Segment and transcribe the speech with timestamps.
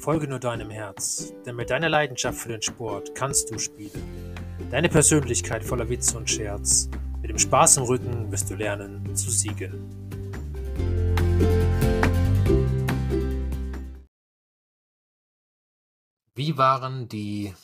[0.00, 4.34] Folge nur deinem Herz, denn mit deiner Leidenschaft für den Sport kannst du spielen.
[4.70, 6.88] Deine Persönlichkeit voller Witz und Scherz.
[7.20, 9.90] Mit dem Spaß im Rücken wirst du lernen zu siegen.
[16.34, 17.54] Wie waren die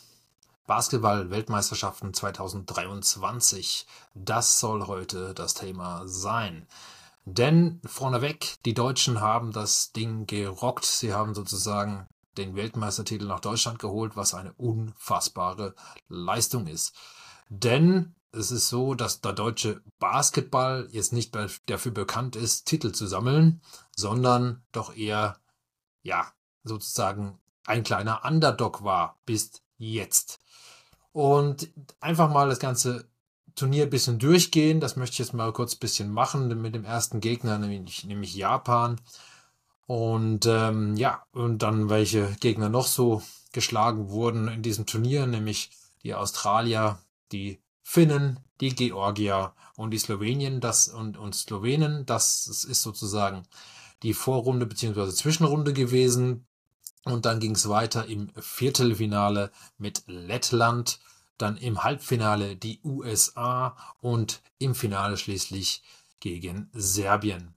[0.67, 3.87] Basketball-Weltmeisterschaften 2023?
[4.15, 6.67] Das soll heute das Thema sein.
[7.25, 10.85] Denn vorneweg, die Deutschen haben das Ding gerockt.
[10.85, 12.07] Sie haben sozusagen
[12.39, 15.75] den Weltmeistertitel nach Deutschland geholt, was eine unfassbare
[16.09, 16.95] Leistung ist.
[17.49, 21.37] Denn es ist so, dass der deutsche Basketball jetzt nicht
[21.67, 23.63] dafür bekannt ist, Titel zu sammeln,
[23.97, 25.39] sondern doch eher,
[26.03, 26.33] ja,
[26.65, 30.39] sozusagen ein kleiner Underdog war bis jetzt.
[31.13, 31.71] Und
[32.01, 33.09] einfach mal das ganze
[33.55, 34.81] Turnier ein bisschen durchgehen.
[34.81, 38.35] Das möchte ich jetzt mal kurz ein bisschen machen mit dem ersten Gegner, nämlich, nämlich
[38.35, 39.01] Japan.
[39.87, 45.71] Und ähm, ja, und dann welche Gegner noch so geschlagen wurden in diesem Turnier, nämlich
[46.03, 46.99] die Australier,
[47.33, 53.45] die Finnen, die Georgier und die Slowenien, das und, und Slowenen, das ist sozusagen
[54.03, 55.11] die Vorrunde bzw.
[55.11, 56.47] Zwischenrunde gewesen.
[57.05, 60.99] Und dann ging es weiter im Viertelfinale mit Lettland,
[61.39, 65.83] dann im Halbfinale die USA und im Finale schließlich
[66.19, 67.56] gegen Serbien.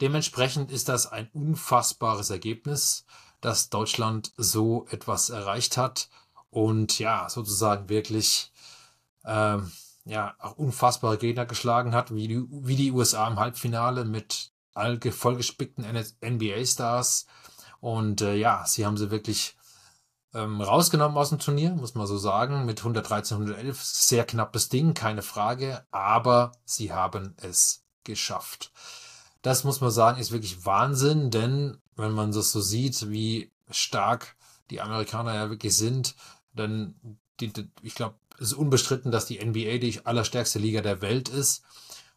[0.00, 3.04] Dementsprechend ist das ein unfassbares Ergebnis,
[3.40, 6.08] dass Deutschland so etwas erreicht hat
[6.50, 8.52] und ja, sozusagen wirklich
[9.24, 9.70] ähm,
[10.04, 15.00] ja, auch unfassbare Gegner geschlagen hat, wie die, wie die USA im Halbfinale mit all
[15.00, 15.84] vollgespickten
[16.24, 17.26] NBA-Stars.
[17.80, 19.56] Und äh, ja, sie haben sie wirklich
[20.34, 23.82] ähm, rausgenommen aus dem Turnier, muss man so sagen, mit 113, 111.
[23.82, 28.72] Sehr knappes Ding, keine Frage, aber sie haben es geschafft.
[29.42, 34.36] Das muss man sagen, ist wirklich Wahnsinn, denn wenn man das so sieht, wie stark
[34.70, 36.14] die Amerikaner ja wirklich sind,
[36.54, 36.94] dann,
[37.40, 37.52] die,
[37.82, 41.62] ich glaube, es ist unbestritten, dass die NBA die allerstärkste Liga der Welt ist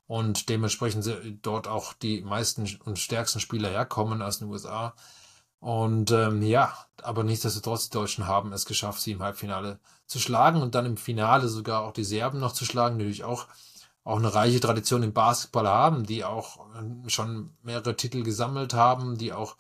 [0.07, 1.09] und dementsprechend
[1.41, 4.93] dort auch die meisten und stärksten Spieler herkommen aus den USA.
[5.59, 10.61] Und ähm, ja, aber nichtsdestotrotz, die Deutschen haben es geschafft, sie im Halbfinale zu schlagen
[10.61, 13.47] und dann im Finale sogar auch die Serben noch zu schlagen, natürlich auch
[14.03, 19.17] auch eine reiche Tradition im Basketball haben, die auch äh, schon mehrere Titel gesammelt haben,
[19.17, 19.55] die auch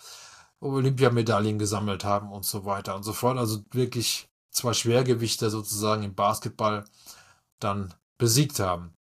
[0.59, 3.37] Olympiamedaillen gesammelt haben und so weiter und so fort.
[3.37, 6.85] Also wirklich zwei Schwergewichte sozusagen im Basketball
[7.59, 8.93] dann besiegt haben.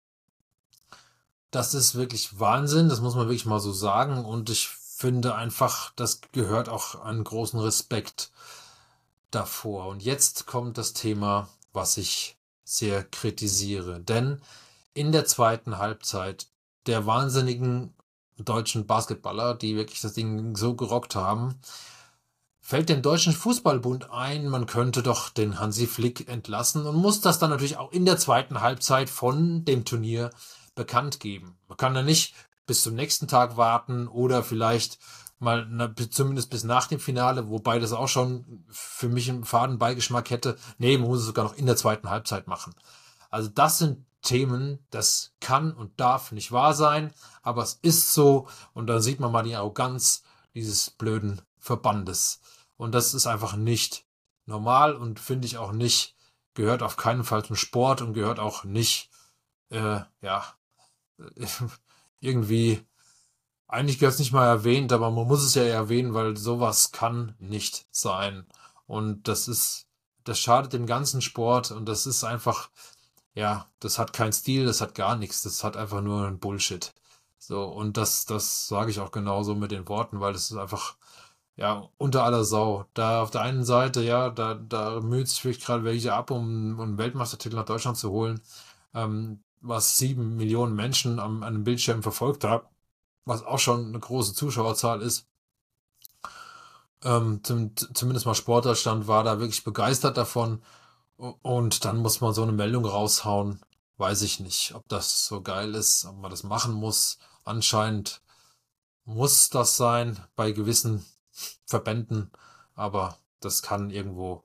[1.50, 4.24] Das ist wirklich Wahnsinn, das muss man wirklich mal so sagen.
[4.24, 8.30] Und ich finde einfach, das gehört auch einen großen Respekt
[9.30, 9.88] davor.
[9.88, 14.00] Und jetzt kommt das Thema, was ich sehr kritisiere.
[14.00, 14.40] Denn
[14.94, 16.48] in der zweiten Halbzeit
[16.86, 17.94] der wahnsinnigen
[18.38, 21.60] deutschen Basketballer, die wirklich das Ding so gerockt haben,
[22.60, 27.38] fällt dem Deutschen Fußballbund ein, man könnte doch den Hansi Flick entlassen und muss das
[27.38, 30.30] dann natürlich auch in der zweiten Halbzeit von dem Turnier
[30.74, 31.58] bekannt geben.
[31.68, 32.34] Man kann da nicht
[32.66, 34.98] bis zum nächsten Tag warten oder vielleicht
[35.38, 40.30] mal na, zumindest bis nach dem Finale, wobei das auch schon für mich einen Fadenbeigeschmack
[40.30, 40.56] hätte.
[40.78, 42.74] Nee, man muss es sogar noch in der zweiten Halbzeit machen.
[43.28, 47.12] Also das sind Themen, das kann und darf nicht wahr sein,
[47.42, 50.22] aber es ist so und da sieht man mal die Arroganz
[50.54, 52.40] dieses blöden Verbandes.
[52.76, 54.06] Und das ist einfach nicht
[54.46, 56.16] normal und finde ich auch nicht,
[56.54, 59.10] gehört auf keinen Fall zum Sport und gehört auch nicht,
[59.70, 60.44] äh, ja,
[62.20, 62.84] irgendwie,
[63.68, 67.34] eigentlich gehört es nicht mal erwähnt, aber man muss es ja erwähnen, weil sowas kann
[67.38, 68.46] nicht sein.
[68.86, 69.86] Und das ist,
[70.24, 72.70] das schadet dem ganzen Sport und das ist einfach,
[73.34, 76.92] ja, das hat keinen Stil, das hat gar nichts, das hat einfach nur ein Bullshit.
[77.38, 80.96] So, und das, das sage ich auch genauso mit den Worten, weil das ist einfach,
[81.56, 82.86] ja, unter aller Sau.
[82.94, 86.80] Da auf der einen Seite, ja, da, da müht sich vielleicht gerade welche ab, um,
[86.80, 88.40] einen Weltmeistertitel nach Deutschland zu holen,
[88.94, 92.66] ähm, was sieben Millionen Menschen am, an dem Bildschirm verfolgt haben,
[93.24, 95.28] was auch schon eine große Zuschauerzahl ist.
[97.04, 100.62] Ähm, zum, zumindest mal Sportdeutschland war da wirklich begeistert davon.
[101.22, 103.60] Und dann muss man so eine Meldung raushauen.
[103.96, 107.18] Weiß ich nicht, ob das so geil ist, ob man das machen muss.
[107.44, 108.22] Anscheinend
[109.04, 111.06] muss das sein bei gewissen
[111.64, 112.32] Verbänden,
[112.74, 114.42] aber das kann irgendwo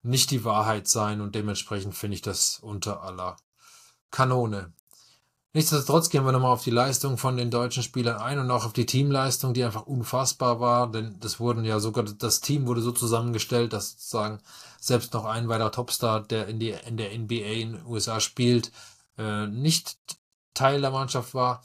[0.00, 3.36] nicht die Wahrheit sein und dementsprechend finde ich das unter aller
[4.10, 4.72] Kanone.
[5.56, 8.72] Nichtsdestotrotz gehen wir nochmal auf die Leistung von den deutschen Spielern ein und auch auf
[8.72, 12.90] die Teamleistung, die einfach unfassbar war, denn das wurden ja sogar, das Team wurde so
[12.90, 14.40] zusammengestellt, dass sozusagen
[14.80, 18.72] selbst noch ein weiterer Topstar, der in, die, in der NBA in den USA spielt,
[19.16, 19.96] äh, nicht
[20.54, 21.62] Teil der Mannschaft war.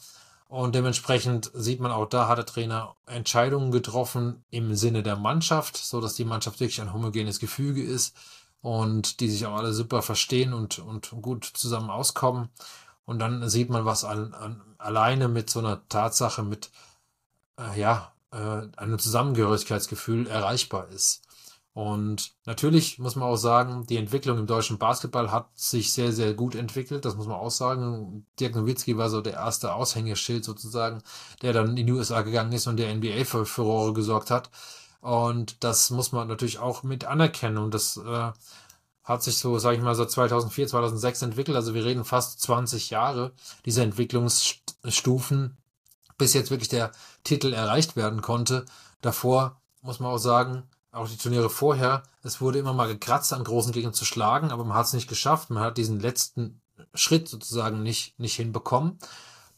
[0.47, 5.77] Und dementsprechend sieht man auch da, hat der Trainer Entscheidungen getroffen im Sinne der Mannschaft,
[5.77, 8.15] so dass die Mannschaft wirklich ein homogenes Gefüge ist
[8.61, 12.49] und die sich auch alle super verstehen und, und gut zusammen auskommen.
[13.09, 16.69] Und dann sieht man, was an, an, alleine mit so einer Tatsache, mit
[17.57, 21.23] äh, ja, äh, einem Zusammengehörigkeitsgefühl erreichbar ist.
[21.73, 26.35] Und natürlich muss man auch sagen, die Entwicklung im deutschen Basketball hat sich sehr, sehr
[26.35, 27.03] gut entwickelt.
[27.03, 28.27] Das muss man auch sagen.
[28.39, 31.01] Dirk Nowitzki war so der erste Aushängeschild sozusagen,
[31.41, 34.51] der dann in die USA gegangen ist und der NBA für Furore gesorgt hat.
[35.01, 37.57] Und das muss man natürlich auch mit anerkennen.
[37.57, 38.31] Und das äh,
[39.09, 41.57] hat sich so, sage ich mal, seit 2004, 2006 entwickelt.
[41.57, 43.31] Also wir reden fast 20 Jahre
[43.65, 45.57] diese Entwicklungsstufen,
[46.19, 46.91] bis jetzt wirklich der
[47.23, 48.65] Titel erreicht werden konnte.
[49.01, 50.61] Davor muss man auch sagen,
[50.91, 54.63] auch die Turniere vorher, es wurde immer mal gekratzt, an großen Gegnern zu schlagen, aber
[54.63, 55.49] man hat es nicht geschafft.
[55.49, 56.61] Man hat diesen letzten
[56.93, 58.99] Schritt sozusagen nicht, nicht hinbekommen,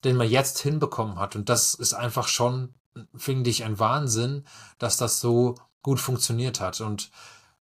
[0.05, 1.35] den man jetzt hinbekommen hat.
[1.35, 2.73] Und das ist einfach schon,
[3.15, 4.45] finde ich, ein Wahnsinn,
[4.79, 6.79] dass das so gut funktioniert hat.
[6.79, 7.11] Und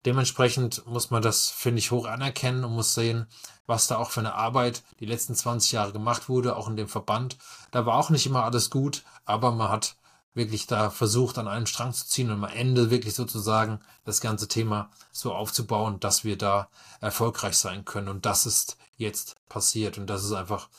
[0.07, 3.27] dementsprechend muss man das, finde ich, hoch anerkennen und muss sehen,
[3.65, 6.87] was da auch für eine Arbeit die letzten 20 Jahre gemacht wurde, auch in dem
[6.87, 7.37] Verband.
[7.71, 9.97] Da war auch nicht immer alles gut, aber man hat
[10.33, 14.47] wirklich da versucht, an einem Strang zu ziehen und am Ende wirklich sozusagen das ganze
[14.47, 16.69] Thema so aufzubauen, dass wir da
[17.01, 18.07] erfolgreich sein können.
[18.07, 19.97] Und das ist jetzt passiert.
[19.97, 20.69] Und das ist einfach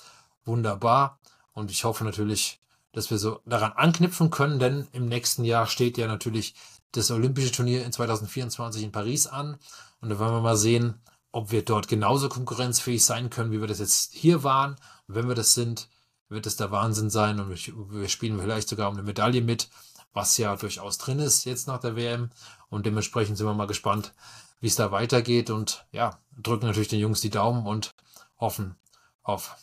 [0.46, 1.18] wunderbar.
[1.52, 2.60] Und ich hoffe natürlich,
[2.92, 6.54] dass wir so daran anknüpfen können, denn im nächsten Jahr steht ja natürlich
[6.92, 9.58] das Olympische Turnier in 2024 in Paris an.
[10.00, 11.00] Und da wollen wir mal sehen,
[11.32, 14.76] ob wir dort genauso konkurrenzfähig sein können, wie wir das jetzt hier waren.
[15.06, 15.88] Und wenn wir das sind,
[16.28, 19.68] wird es der Wahnsinn sein und wir spielen vielleicht sogar um eine Medaille mit,
[20.12, 22.30] was ja durchaus drin ist jetzt nach der WM.
[22.68, 24.12] Und dementsprechend sind wir mal gespannt,
[24.60, 27.94] wie es da weitergeht und ja, drücken natürlich den Jungs die Daumen und
[28.38, 28.76] hoffen
[29.22, 29.56] auf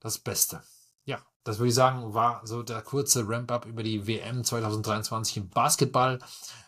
[0.00, 0.62] das Beste.
[1.04, 5.48] Ja, das würde ich sagen, war so der kurze Ramp-up über die WM 2023 im
[5.48, 6.18] Basketball,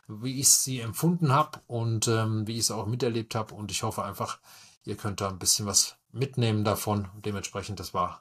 [0.08, 3.54] wie ich sie empfunden habe und ähm, wie ich es auch miterlebt habe.
[3.54, 4.38] Und ich hoffe einfach,
[4.84, 7.08] ihr könnt da ein bisschen was mitnehmen davon.
[7.25, 8.20] Dementsprechend, das war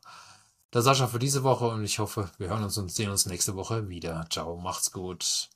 [0.74, 3.56] der Sascha für diese Woche und ich hoffe, wir hören uns und sehen uns nächste
[3.56, 4.26] Woche wieder.
[4.30, 5.50] Ciao, macht's gut.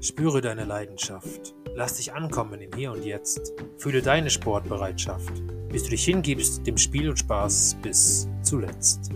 [0.00, 1.54] Spüre deine Leidenschaft.
[1.76, 3.52] Lass dich ankommen im Hier und Jetzt.
[3.76, 5.30] Fühle deine Sportbereitschaft,
[5.68, 9.10] bis du dich hingibst dem Spiel und Spaß bis zuletzt.